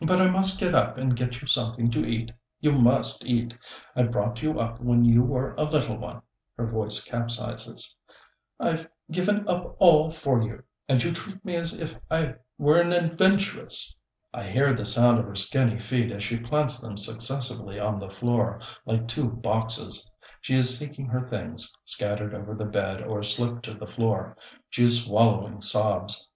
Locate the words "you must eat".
2.60-3.56